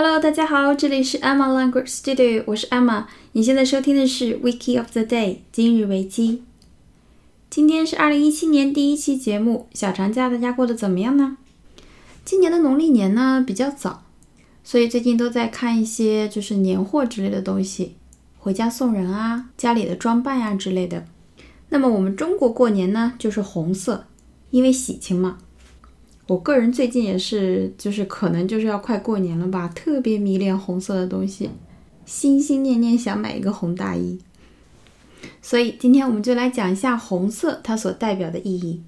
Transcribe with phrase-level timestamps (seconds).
[0.00, 3.06] Hello，大家好，这里是 Emma Language Studio，我是 Emma。
[3.32, 6.44] 你现在收听的是 Wiki of the Day，今日维基。
[7.50, 11.36] 今天是二零一七年第一期节目，小长假大家过得怎么样呢？
[12.24, 14.04] 今年的农历年呢比较早，
[14.62, 17.96] 所以最近都在看一些就是年货之类的东西，
[18.38, 21.06] 回家送人啊，家里的装扮呀之类的。
[21.70, 24.06] 那么我们中国过年呢就是红色，
[24.50, 25.38] 因为喜庆嘛。
[26.28, 31.48] 我个人最近也是，就是可能就是要快过年了吧，特别迷恋红色的东西，
[32.04, 34.18] 心心念念想买一个红大衣。
[35.40, 38.82] 所以今天我们就来讲一下红色它所代表的意义。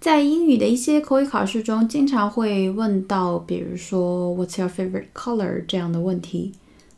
[0.00, 6.52] 在英语的一些口语考试中，经常会问到，比如说 "What's your favorite color" 这样的问题。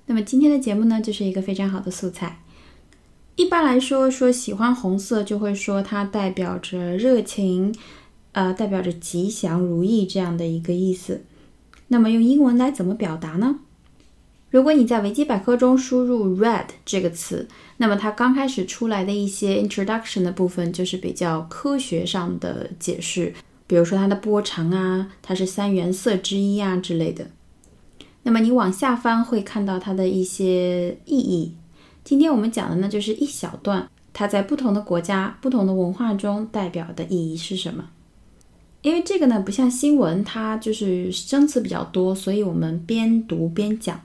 [0.07, 2.38] 那么今天的节目呢，就是一个非常好的素材。
[3.37, 7.74] 一般来说，说喜欢红色，就会说它代表着热情。
[8.33, 11.23] 呃，代表着吉祥如意这样的一个意思。
[11.89, 13.61] 那么用英文来怎么表达呢？
[14.51, 23.33] 如果你在维基百科中输入 “red” 这个词，那么它刚开始出来的一些 introduction 的部分就是比较科学上的解释，
[23.66, 27.30] 比如说它的波长啊，它是三原色之一啊之类的。
[28.24, 31.55] 那么你往下翻会看到它的一些意义。
[32.05, 37.89] 今天我们讲的呢，就是一小段它在不同的国家、不同的文化中代表的意义是什么。
[38.82, 44.02] 因为这个呢，不像新闻，它就是生词比较多，所以我们边读边讲。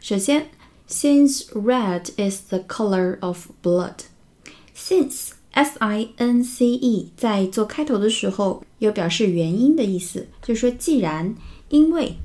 [0.00, 0.46] 首先，
[0.88, 11.34] since red is the color of blood，since s i n c e 在做开头的时候有表示原因的意思，就是说既然，
[11.68, 12.16] 因为，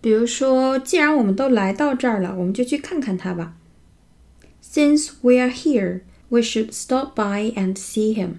[0.00, 3.56] 比如说，既然我们都来到这儿了，我们就去看看它吧。
[4.62, 8.38] Since we are here, we should stop by and see him.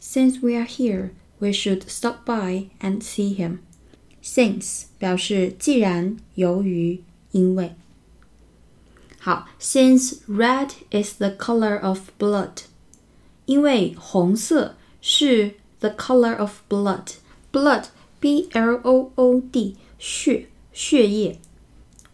[0.00, 1.10] Since we are here.
[1.38, 3.58] We should stop by and see him.
[4.22, 7.74] Since 表示既然、由于、因为。
[9.18, 12.64] 好，Since red is the color of blood，
[13.46, 21.38] 因为红色是 the color of blood。blood，b l o o d，血、血液，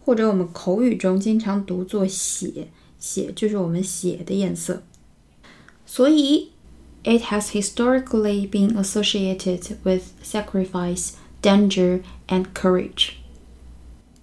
[0.05, 4.83] 或者我们口语中经常读作血，血就是我们血的颜色。
[5.87, 6.51] 所以
[7.05, 11.13] it has historically been associated with sacrifice,
[11.43, 13.13] danger, and courage.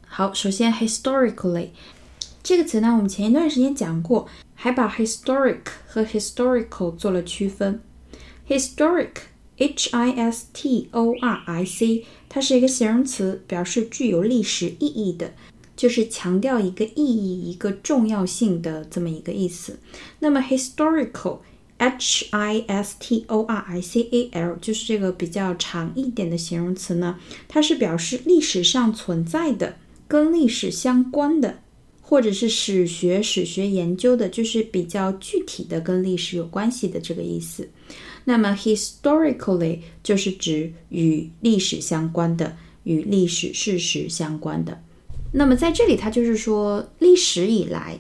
[0.06, 1.70] 好，首先 historically
[2.44, 7.82] 这个词呢，我们前一段时间讲过，还把 historic 和 historical 做了区分。
[8.48, 9.12] historic
[9.58, 15.34] h i s t o r i c 它是一个形容词，表示具有历史意义的，
[15.76, 19.80] 就是强调一个意义、一个重要性的这么一个意思。
[20.20, 21.40] 那么 historical
[21.83, 29.75] H I S T O R I C A L 就是这个比较长一点的形容词呢，它是表示历史上存在的、
[30.07, 31.59] 跟历史相关的，
[32.01, 37.69] 或者是史学、史学研究的，就是比较具体的跟历史有关系的这个意思。
[38.27, 44.81] 那么 historically 就是指与历史相关的、与历史事实相关的。
[45.33, 47.99] 那么在这里，它就是说历史以来、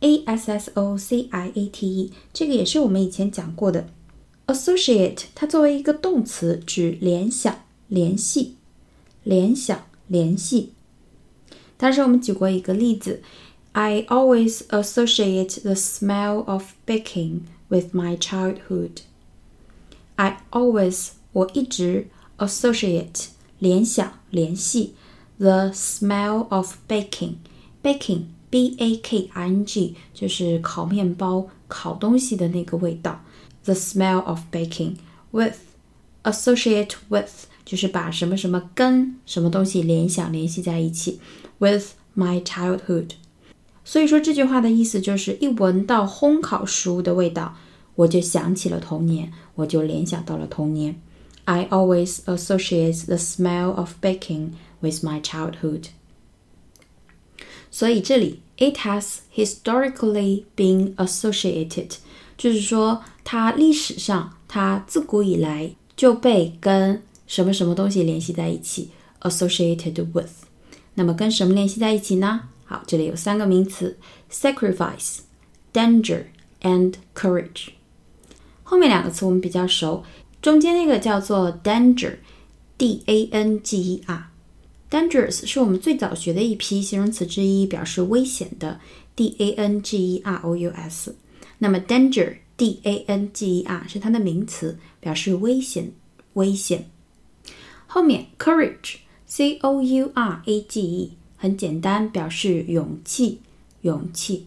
[0.00, 3.88] e，a s s o c i a t e，这个也是我们以前讲过的
[4.48, 8.56] ，associate，它作为一个动词，指联想、联系、
[9.24, 10.74] 联想、联系。
[11.78, 13.22] 当时我们举过一个例子。
[13.77, 19.01] I always associate the smell of baking with my childhood.
[20.15, 23.27] I always 我一直 associate
[23.57, 24.93] 联想联系
[25.39, 27.35] the smell of baking
[27.81, 33.23] baking b a k i n g 就是烤面包烤东西的那个味道
[33.63, 34.97] the smell of baking
[35.31, 35.57] with
[36.23, 41.19] associate with 就是把什么什么跟什么东西联想联系在一起
[41.57, 43.11] with my childhood
[43.88, 47.56] 所以说这句话的意思就是，一闻到烘烤食物的味道，
[47.94, 51.00] 我就想起了童年，我就联想到了童年。
[51.46, 54.50] I always associate the smell of baking
[54.80, 55.84] with my childhood。
[57.70, 61.92] 所以这里，it has historically been associated，
[62.36, 68.90] 就是说它历史上，它自古以来就被跟什么什么东西联系在一起
[69.22, 70.44] ，associated with。
[70.92, 72.50] 那么跟什么联系在一起呢？
[72.68, 73.98] 好，这里有三个名词
[74.30, 75.20] ：sacrifice、
[75.72, 76.26] danger
[76.60, 77.70] and courage。
[78.62, 80.04] 后面两个词我们比较熟，
[80.42, 82.18] 中间那个叫做 danger。
[82.76, 84.30] d a n g e r。
[84.88, 88.78] dangerous 是我们最早学的一批形容词之一，表示危险的
[89.16, 91.16] ，d a n g e r o u s。
[91.58, 95.92] 那么 danger d a n g e r 是它的名词，表示危险，
[96.34, 96.88] 危险。
[97.88, 103.40] 后面 courage c o u r a g e 很简单，表示勇气，
[103.80, 104.46] 勇气。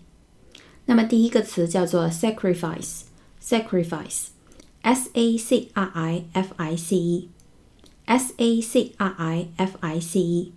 [0.85, 9.77] 那么第一个词叫做 sacrifice，sacrifice，s a c r i f i c e，s a c r i f
[9.79, 10.51] i c e，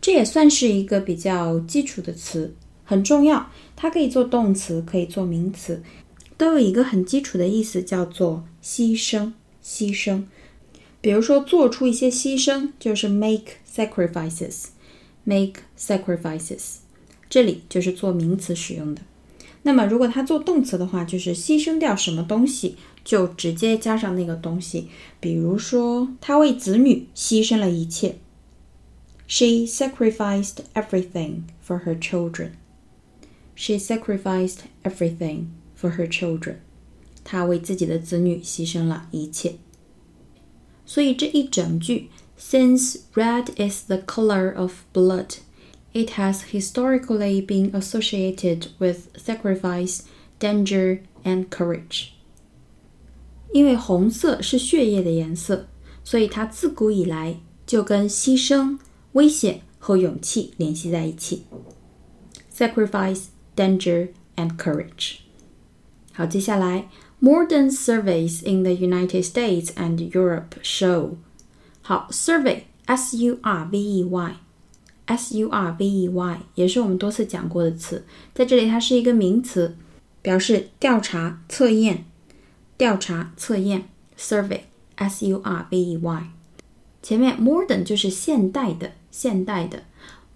[0.00, 2.54] 这也算是一个比较基础的词，
[2.84, 3.50] 很重要。
[3.76, 5.82] 它可以做动词，可以做名词，
[6.38, 9.32] 都有一个很基础的意思，叫做牺牲，
[9.62, 10.24] 牺牲。
[11.02, 14.68] 比如说做出一些牺牲，就是 make sacrifices
[15.24, 16.76] Make sacrifices，
[17.28, 19.02] 这里就是做名词使用的。
[19.62, 24.88] 那么，如果它做动词的话，就是牺牲掉什么东西，就直接加上那个东西。
[25.20, 28.16] 比如说，他为子女牺牲了一切。
[29.28, 32.52] She sacrificed everything for her children.
[33.54, 36.56] She sacrificed everything for her children.
[37.22, 39.56] 她为自己的子女牺牲了一切。
[40.86, 42.08] 所以这一整句
[42.39, 45.37] ，Since red is the color of blood.
[45.93, 50.01] It has historically been associated with sacrifice,
[50.39, 52.09] danger, and courage.
[53.53, 55.67] 因为红色是血液的颜色，
[56.03, 58.77] 所以它自古以来就跟牺牲、
[59.13, 61.45] 危险和勇气联系在一起。
[62.53, 65.19] Sacrifice, danger, and courage.
[66.11, 66.89] 好，接下来，
[67.21, 71.15] modern surveys in the United States and Europe show.
[71.82, 74.36] 好，survey，s-u-r-v-e-y。
[75.06, 79.76] S U R V E Y 也是我们多次讲过的词，在这里它是一个名词，
[80.22, 82.04] 表示调查、测验、
[82.76, 83.88] 调查、测验。
[84.16, 84.60] Survey
[84.94, 86.30] S U R V E Y，
[87.02, 89.82] 前面 modern 就是现代的、现代的。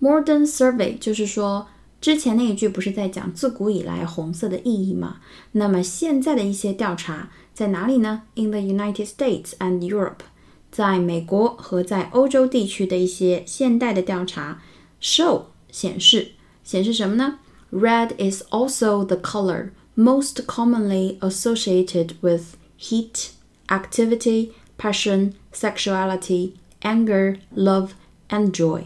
[0.00, 1.68] Modern survey 就是说，
[2.00, 5.18] 之前那一句不是在讲自古以来红色的意义吗？
[5.52, 10.24] 那么现在的一些调查在哪里呢？In the United States and Europe。
[10.73, 14.61] 在美国和在欧洲地区的一些现代的调查，
[15.01, 16.33] show 显示
[16.63, 17.39] 显示什么呢？
[17.71, 23.29] Red is also the color most commonly associated with heat,
[23.67, 27.89] activity, passion, sexuality, anger, love,
[28.29, 28.85] and joy。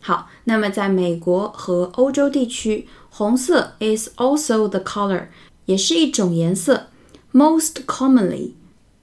[0.00, 5.28] 好，那么在美国和欧洲地区，红色 is also the color，
[5.66, 6.88] 也是一种颜色，
[7.32, 8.52] most commonly。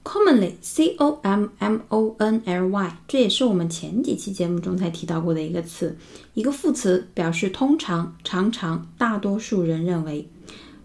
[0.03, 5.97] Commonly, c o m m o n l y，这也是我们前几期节目中才提到过的一个词，
[6.33, 10.27] 一个副词，表示通常、常常、大多数人认为。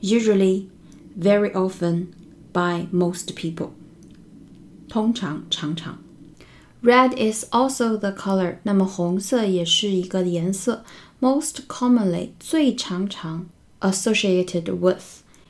[0.01, 0.67] Usually,
[1.21, 2.07] very often,
[2.53, 3.71] by most people。
[4.89, 5.99] 通常、常常。
[6.81, 10.85] Red is also the color，那么红色也是一个颜色。
[11.21, 13.49] Most commonly，最常常
[13.81, 15.03] associated with，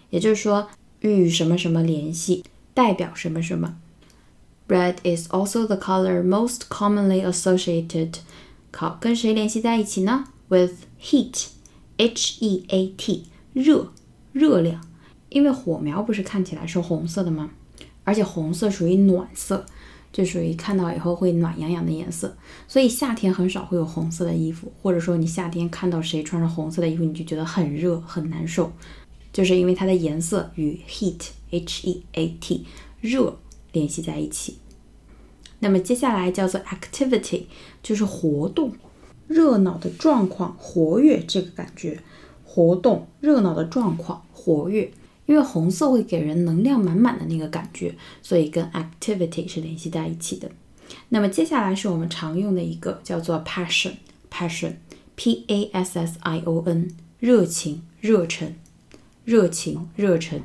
[0.08, 0.68] 也就是说
[1.00, 2.42] 与什么什么联系。
[2.78, 3.74] 代表什么什么。
[4.68, 8.18] Red is also the color most commonly associated，
[8.72, 12.44] 好，跟谁联系在一起呢？With heat，H-E-A-T，
[13.52, 13.88] 热，
[14.32, 14.80] 热量。
[15.30, 17.50] 因为火苗不是看起来是红色的吗？
[18.04, 19.66] 而且红色属于暖色，
[20.12, 22.36] 就属于看到以后会暖洋洋的颜色。
[22.68, 28.72] 所以夏天很少会有红色的衣服，或者说你夏天看到谁穿着红色的衣服，你就觉得很热很难受。
[29.38, 32.66] 就是因为它的颜色与 heat h e a t
[33.00, 33.38] 热
[33.70, 34.58] 联系在一起。
[35.60, 37.44] 那么接下来叫做 activity，
[37.80, 38.72] 就是活动、
[39.28, 42.02] 热闹的状况、活跃这个感觉。
[42.42, 44.90] 活动、热闹的状况、活跃，
[45.26, 50.50] 因为红色会给人能量满满的那个感觉，所以跟 activity 是联系在一起的。
[51.10, 56.90] 那么接下来是我们常用的一个叫做 passion，passion，p a s s i o n，
[57.20, 58.56] 热情、热忱。
[59.27, 60.41] 热情、热忱。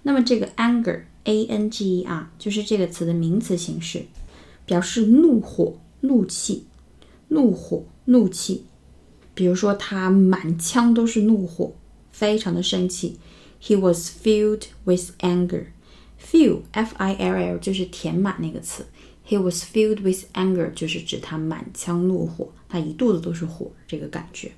[0.02, 4.06] 那么这个 anger，a n g e r，就是这个词的名词形式，
[4.66, 6.66] 表示怒火、怒气、
[7.28, 8.64] 怒火、怒气。
[9.35, 11.73] 比如说，他满腔都是怒火，
[12.11, 13.18] 非常的生气。
[13.62, 15.66] He was filled with anger.
[16.21, 18.85] Fill, f-i-l-l，就是填满那个词。
[19.25, 24.50] He was filled with anger，就是指他满腔怒火，他一肚子都是火，这个感觉。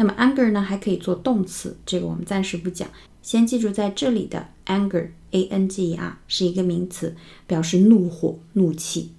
[0.00, 2.88] 那么 anger 呢，还可以做动词，这个我们暂时不讲。
[3.20, 7.16] 先记住在这里的 anger，a-n-g-e-r 是一个名词，
[7.48, 9.10] 表示怒火、怒气、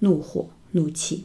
[0.00, 1.24] 怒火、怒气。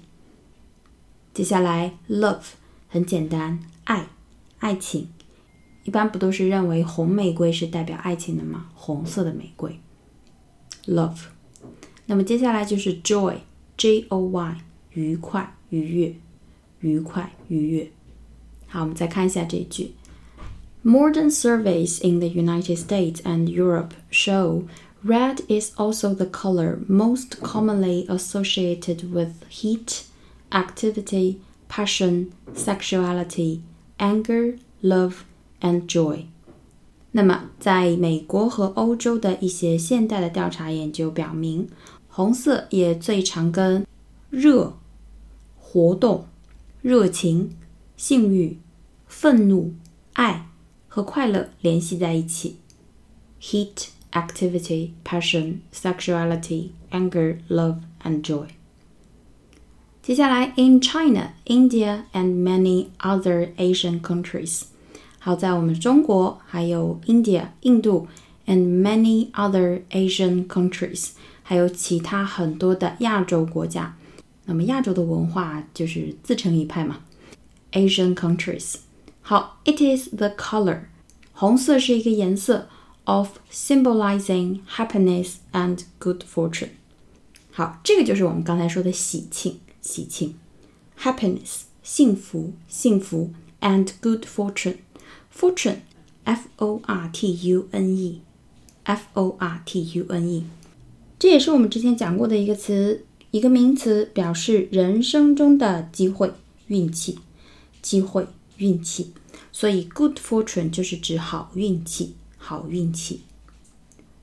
[1.33, 2.41] 接下来 love
[2.87, 4.07] 很简单，爱、
[4.59, 5.09] 爱情。
[5.83, 8.69] 一般不都是认为红玫瑰是代表爱情的吗？
[8.73, 9.77] 红色的玫瑰
[10.85, 11.25] ，love。
[12.05, 14.57] 那么接下来就是 joy，j o y，
[14.93, 16.15] 愉快、愉悦、
[16.79, 17.91] 愉快、愉悦。
[18.70, 19.94] 好，我们再看一下这句：
[20.84, 24.64] Modern surveys in the United States and Europe show
[25.04, 30.02] red is also the color most commonly associated with heat,
[30.50, 31.36] activity,
[31.68, 33.60] passion, sexuality,
[33.98, 35.18] anger, love
[35.60, 36.26] and joy。
[37.12, 41.68] 那么，在美国和欧洲的一些现代的调查研究表明，
[42.08, 43.86] 红色也最常跟
[44.28, 44.76] 热、
[45.58, 46.26] 活动、
[46.82, 47.56] 热情、
[48.00, 48.58] 性欲、
[49.06, 49.74] 愤怒、
[50.14, 50.46] 爱
[50.88, 52.56] 和快乐联系在一起。
[53.40, 58.46] Heat, activity, passion, sexuality, anger, love, and joy。
[60.02, 64.62] 接下来，in China, India, and many other Asian countries。
[65.18, 68.06] 好在我们中国，还有 India 印度，
[68.46, 71.10] and many other Asian countries，
[71.42, 73.96] 还有其他很多的亚洲国家。
[74.44, 77.00] 那么亚洲的文化就是自成一派嘛
[77.72, 78.76] ，Asian countries。
[79.22, 80.82] 好，it is the color，
[81.32, 82.68] 红色是一个颜色，
[83.04, 86.70] of symbolizing happiness and good fortune。
[87.50, 90.34] 好，这个就是我们刚才说的喜庆，喜庆，
[91.00, 95.80] happiness，幸福，幸福，and good fortune。Fortune,
[96.24, 98.22] F O R T U N E,
[98.84, 100.44] F O R T U N E，
[101.18, 106.32] 这也是我们之前讲过的一个词，一个名词，表示人生中的机会、
[106.68, 107.18] 运气、
[107.81, 109.13] 机会、运气。
[109.51, 113.21] 所以，good fortune 就是指好运气、好运气。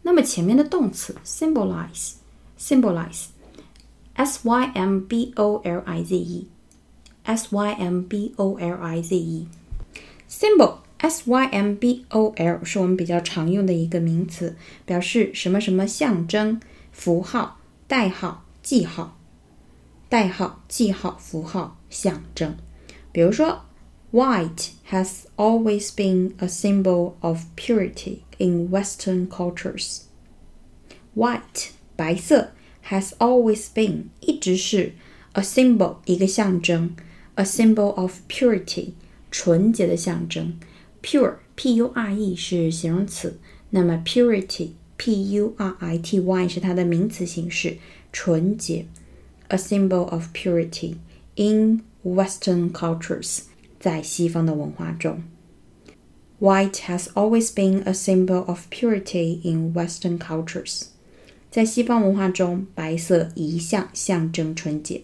[0.02, 2.12] 那么前面的动词 symbolize,
[2.58, 3.26] symbolize,
[4.14, 6.46] S Y M B O L I Z E,
[7.24, 9.46] S Y M B O L I Z E,
[10.28, 10.78] symbol。
[11.00, 16.60] S Y M B O L 是我们比较常用的一个名词，表示什么什么象征、
[16.90, 19.16] 符号、代号、记号、
[20.08, 22.56] 代号、记号、符号、象征。
[23.17, 23.65] 比如说，
[24.11, 30.01] White has always been a symbol of purity in Western cultures.
[31.15, 32.51] White 白色
[32.89, 34.93] has always been 一直是
[35.33, 36.95] a symbol 一个象征，
[37.35, 38.91] a symbol of purity
[39.31, 40.59] 纯洁的象征。
[41.01, 43.39] Pure, P-U-R-E 是形容词，
[43.71, 47.77] 那么 purity, P-U-R-I-T-Y 是它的名词形式，
[48.11, 48.85] 纯洁。
[49.49, 50.95] A symbol of purity
[51.35, 53.40] in Western cultures，
[53.80, 55.22] 在西方的文化中。
[56.40, 60.88] White has always been a symbol of purity in Western cultures。
[61.50, 65.02] 在西方文化中，白色一向象征纯洁。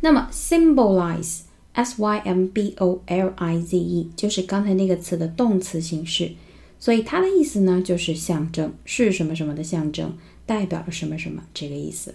[0.00, 1.40] 那么 symbolize。
[1.78, 6.32] S Y M B O L I Z E 就是刚才那个词的动词形式，
[6.80, 12.14] 所以它的意思呢就是象征，是什么什么的象征，代表了什么什么这个意思。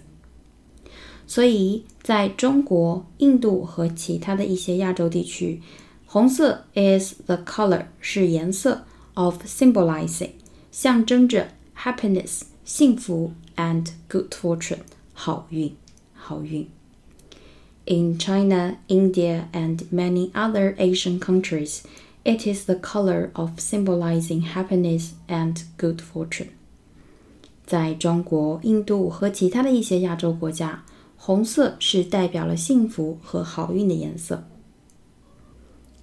[1.31, 5.61] 所以在中国、印度和其他的一些亚洲地区，
[6.05, 10.31] 红色 is the color 是颜色 of symbolizing
[10.71, 14.79] 象征着 happiness 幸福 and good fortune
[15.13, 15.75] 好运
[16.13, 16.67] 好运。
[17.85, 21.83] In China, India, and many other Asian countries,
[22.25, 26.47] it is the color of symbolizing happiness and good fortune.
[27.65, 30.83] 在中国、印度和其他的一些亚洲国家，
[31.24, 34.42] 红色是代表了幸福和好运的颜色。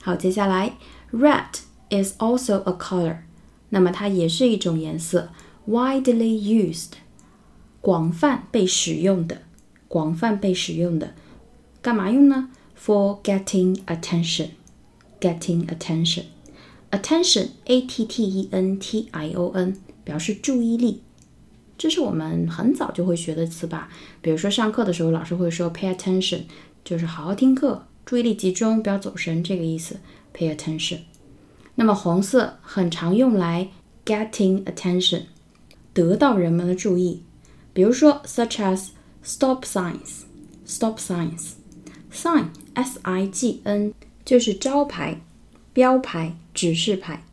[0.01, 0.77] 好，接下来
[1.11, 1.59] ，red
[1.89, 3.17] is also a color，
[3.67, 5.27] 那么它也是一种颜色
[5.67, 6.91] ，widely used，
[7.81, 9.41] 广泛被使用的，
[9.89, 11.13] 广泛被使用的。
[11.81, 12.49] 干嘛用呢
[12.81, 14.51] ？For getting attention,
[15.19, 16.23] getting attention,
[16.91, 21.03] attention, a t t e n t i o n，表示注意力。
[21.79, 23.89] 这是我们很早就会学的词吧？
[24.21, 26.41] 比如说上课的时候，老师会说 pay attention，
[26.83, 29.95] 就是好好听课，注意力集中，不要走神，这个意思。
[30.33, 30.99] pay attention。
[31.75, 33.69] 那么红色很常用来
[34.05, 35.23] getting attention，
[35.93, 37.23] 得到人们的注意。
[37.71, 38.89] 比如说 such as
[39.23, 43.93] stop signs，stop signs，sign s i g n
[44.25, 45.21] 就是招牌、
[45.71, 47.23] 标牌、指示牌。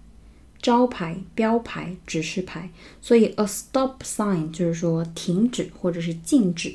[0.66, 2.68] 招牌、标牌、指示牌，
[3.00, 6.74] 所以 a stop sign 就是说停止或者是禁止，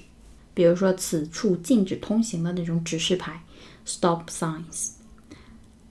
[0.53, 3.43] 比如说此处禁止通行的那种指示牌
[3.85, 4.91] ，stop signs，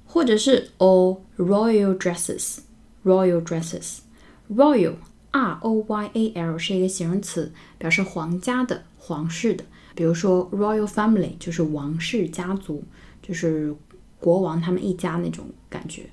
[0.06, 4.94] 或者是 all royal dresses，royal dresses，royal
[5.32, 9.62] r o y a l 是一个形容词，表示皇家的、皇室的，
[9.94, 12.82] 比如说 royal family 就是王室家族，
[13.20, 13.76] 就是
[14.18, 16.08] 国王他们一家那种感觉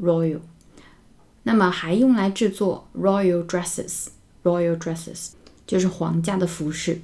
[0.00, 0.40] ，royal。
[1.46, 5.28] 那么还用来制作 royal dresses，royal dresses
[5.64, 7.00] 就是皇家的服饰。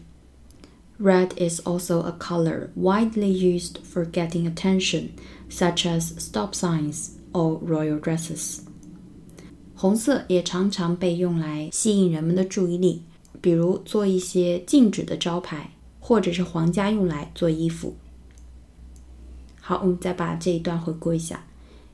[0.98, 5.10] Red is also a color widely used for getting attention,
[5.48, 8.58] such as stop signs or royal dresses.
[9.76, 13.04] 红色也常常被用来吸引人们的注意力，
[13.40, 15.70] 比如做一些禁止的招牌，
[16.00, 17.94] 或者是皇家用来做衣服。
[19.60, 21.44] 好，我们再把这一段回顾一下。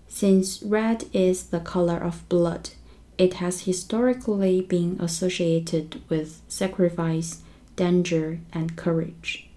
[0.08, 2.70] Since red is the color of blood,
[3.18, 7.42] it has historically been associated with sacrifice,
[7.76, 9.48] danger, and courage.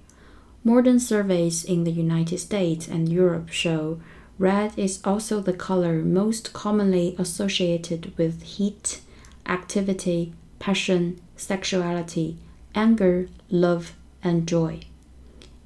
[0.64, 4.00] Modern surveys in the United States and Europe show
[4.38, 9.02] red is also the color most commonly associated with heat,
[9.46, 12.38] activity, passion, sexuality,
[12.76, 13.94] anger, love,
[14.24, 14.80] and joy.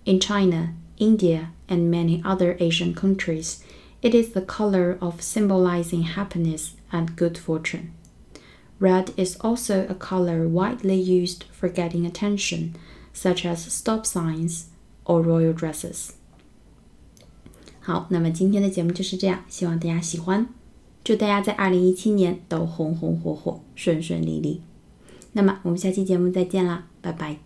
[0.05, 3.63] In China, India, and many other Asian countries,
[4.04, 7.90] it is the color of symbolizing happiness and good fortune.
[8.78, 12.74] Red is also a color widely used for getting attention,
[13.12, 14.68] such as stop signs
[15.04, 16.10] or royal dresses.
[17.80, 20.48] 好，那么今天的节目就是这样，希望大家喜欢。
[21.02, 24.62] 祝大家在二零一七年都红红火火、顺顺利利。
[25.32, 27.43] 那么我们下期节目再见啦，拜拜。